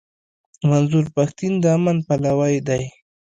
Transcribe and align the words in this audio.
منظور 0.69 1.05
پښتين 1.15 1.53
د 1.63 1.65
امن 1.77 1.97
پلوی 2.07 2.55
دی. 2.67 2.83